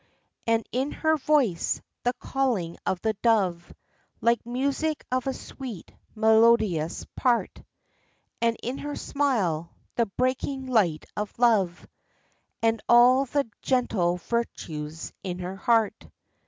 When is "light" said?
10.65-11.05